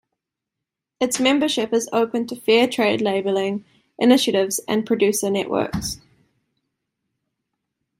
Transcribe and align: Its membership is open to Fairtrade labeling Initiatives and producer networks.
Its 0.99 1.19
membership 1.19 1.71
is 1.71 1.87
open 1.93 2.25
to 2.25 2.35
Fairtrade 2.35 3.03
labeling 3.03 3.63
Initiatives 3.99 4.57
and 4.67 4.83
producer 4.83 5.29
networks. 5.29 5.99